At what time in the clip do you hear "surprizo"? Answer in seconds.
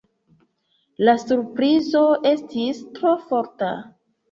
1.25-2.03